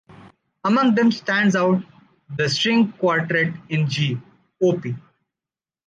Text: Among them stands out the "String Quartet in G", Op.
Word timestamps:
Among 0.65 0.95
them 0.95 1.11
stands 1.11 1.55
out 1.55 1.83
the 2.35 2.49
"String 2.49 2.91
Quartet 2.93 3.53
in 3.69 3.87
G", 3.87 4.19
Op. 4.59 4.83